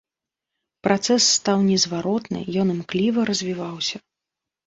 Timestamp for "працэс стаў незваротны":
0.87-2.41